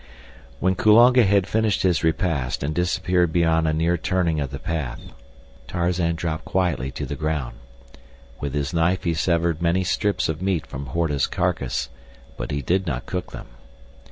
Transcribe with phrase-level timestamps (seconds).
[0.59, 4.99] When Kulonga had finished his repast and disappeared beyond a near turning of the path,
[5.67, 7.57] Tarzan dropped quietly to the ground.
[8.39, 11.89] With his knife he severed many strips of meat from Horta's carcass,
[12.35, 13.45] but he did not cook them.